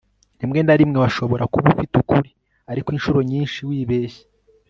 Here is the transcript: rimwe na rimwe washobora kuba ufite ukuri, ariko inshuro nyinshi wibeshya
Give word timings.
rimwe 0.39 0.59
na 0.63 0.75
rimwe 0.79 0.97
washobora 1.03 1.49
kuba 1.53 1.67
ufite 1.73 1.93
ukuri, 2.03 2.29
ariko 2.71 2.87
inshuro 2.95 3.19
nyinshi 3.31 3.57
wibeshya 3.69 4.23